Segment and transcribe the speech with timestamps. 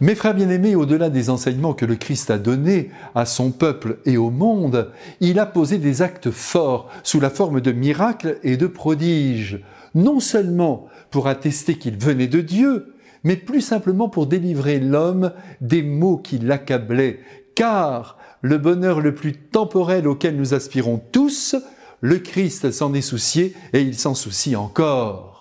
[0.00, 4.16] Mes frères bien-aimés, au-delà des enseignements que le Christ a donnés à son peuple et
[4.16, 8.68] au monde, il a posé des actes forts sous la forme de miracles et de
[8.68, 9.60] prodiges,
[9.96, 15.82] non seulement pour attester qu'il venait de Dieu, mais plus simplement pour délivrer l'homme des
[15.82, 17.18] maux qui l'accablaient,
[17.56, 21.56] car le bonheur le plus temporel auquel nous aspirons tous,
[22.02, 25.37] le Christ s'en est soucié et il s'en soucie encore.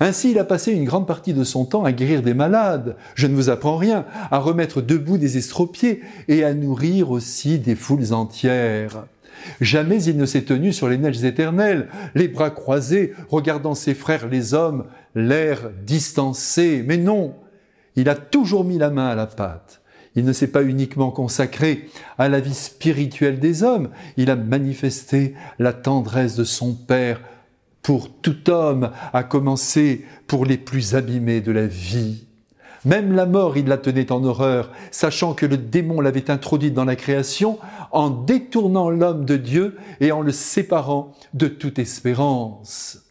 [0.00, 3.26] Ainsi, il a passé une grande partie de son temps à guérir des malades, je
[3.26, 8.12] ne vous apprends rien, à remettre debout des estropiés et à nourrir aussi des foules
[8.12, 9.04] entières.
[9.60, 14.28] Jamais il ne s'est tenu sur les neiges éternelles, les bras croisés, regardant ses frères
[14.28, 16.84] les hommes, l'air distancé.
[16.86, 17.34] Mais non,
[17.96, 19.80] il a toujours mis la main à la pâte.
[20.16, 25.34] Il ne s'est pas uniquement consacré à la vie spirituelle des hommes, il a manifesté
[25.58, 27.20] la tendresse de son Père
[27.82, 32.24] pour tout homme, à commencer pour les plus abîmés de la vie.
[32.84, 36.84] Même la mort, il la tenait en horreur, sachant que le démon l'avait introduite dans
[36.84, 37.58] la création
[37.92, 43.02] en détournant l'homme de Dieu et en le séparant de toute espérance.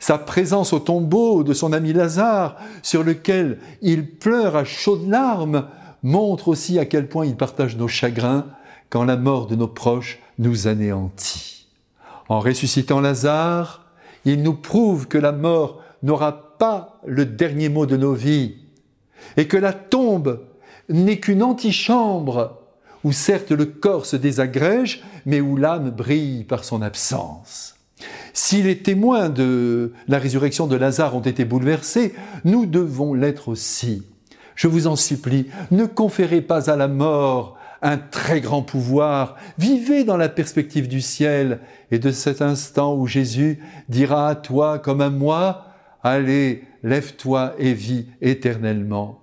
[0.00, 5.66] Sa présence au tombeau de son ami Lazare, sur lequel il pleure à chaudes larmes,
[6.02, 8.46] montre aussi à quel point il partage nos chagrins
[8.88, 11.66] quand la mort de nos proches nous anéantit.
[12.28, 13.87] En ressuscitant Lazare,
[14.32, 18.56] il nous prouve que la mort n'aura pas le dernier mot de nos vies
[19.36, 20.40] et que la tombe
[20.88, 22.58] n'est qu'une antichambre
[23.04, 27.76] où certes le corps se désagrège, mais où l'âme brille par son absence.
[28.32, 34.04] Si les témoins de la résurrection de Lazare ont été bouleversés, nous devons l'être aussi.
[34.54, 39.36] Je vous en supplie, ne conférez pas à la mort un très grand pouvoir.
[39.58, 44.78] Vivez dans la perspective du ciel et de cet instant où Jésus dira à toi
[44.78, 45.66] comme à moi,
[46.02, 49.20] allez, lève-toi et vis éternellement.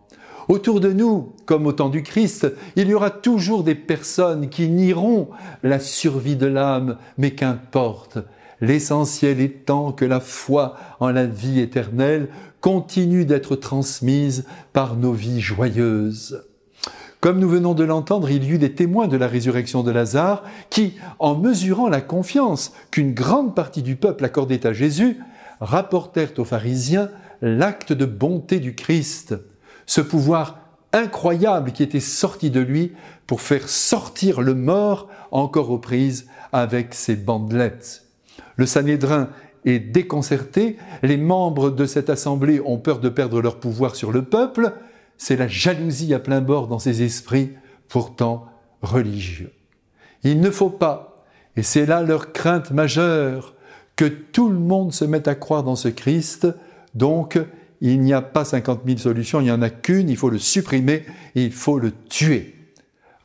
[0.48, 4.70] Autour de nous, comme au temps du Christ, il y aura toujours des personnes qui
[4.70, 5.30] nieront
[5.64, 8.20] la survie de l'âme, mais qu'importe.
[8.62, 12.30] L'essentiel étant que la foi en la vie éternelle
[12.62, 16.46] continue d'être transmise par nos vies joyeuses.
[17.22, 20.44] Comme nous venons de l'entendre, il y eut des témoins de la résurrection de Lazare
[20.70, 25.20] qui, en mesurant la confiance qu'une grande partie du peuple accordait à Jésus,
[25.60, 27.10] rapportèrent aux pharisiens
[27.42, 29.36] l'acte de bonté du Christ,
[29.86, 30.60] ce pouvoir
[30.94, 32.94] incroyable qui était sorti de lui
[33.28, 38.04] pour faire sortir le mort encore aux prises avec ses bandelettes.
[38.56, 39.30] Le Sanhédrin
[39.66, 44.22] est déconcerté, les membres de cette assemblée ont peur de perdre leur pouvoir sur le
[44.22, 44.74] peuple,
[45.18, 47.52] c'est la jalousie à plein bord dans ces esprits
[47.88, 48.48] pourtant
[48.82, 49.54] religieux.
[50.24, 53.56] Il ne faut pas, et c'est là leur crainte majeure,
[53.96, 56.48] que tout le monde se mette à croire dans ce Christ,
[56.94, 57.40] donc
[57.82, 60.40] il n'y a pas 50 000 solutions, il n'y en a qu'une, il faut le
[60.40, 61.06] supprimer,
[61.36, 62.56] il faut le tuer.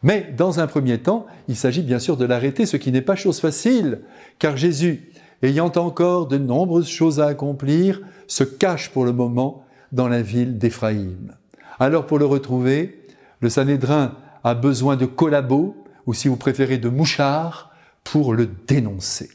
[0.03, 3.17] Mais dans un premier temps, il s'agit bien sûr de l'arrêter, ce qui n'est pas
[3.17, 4.01] chose facile,
[4.39, 5.13] car Jésus,
[5.43, 10.59] ayant encore de nombreuses choses à accomplir, se cache pour le moment dans la ville
[10.59, 11.35] d'Éphraïm.
[11.81, 13.07] Alors pour le retrouver,
[13.41, 14.15] le Sanhédrin
[14.45, 15.75] a besoin de collabos,
[16.07, 17.71] ou si vous préférez de mouchards,
[18.05, 19.31] pour le dénoncer.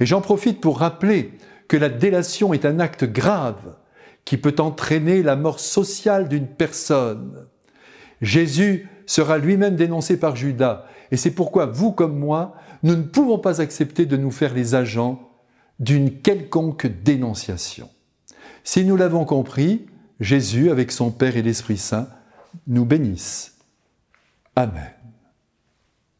[0.00, 1.32] Et j'en profite pour rappeler
[1.68, 3.76] que la délation est un acte grave
[4.24, 7.46] qui peut entraîner la mort sociale d'une personne.
[8.22, 13.38] Jésus sera lui-même dénoncé par Judas, et c'est pourquoi vous comme moi, nous ne pouvons
[13.38, 15.30] pas accepter de nous faire les agents
[15.78, 17.90] d'une quelconque dénonciation.
[18.64, 19.86] Si nous l'avons compris,
[20.20, 22.08] Jésus, avec son Père et l'Esprit Saint,
[22.66, 23.58] nous bénisse.
[24.54, 24.92] Amen.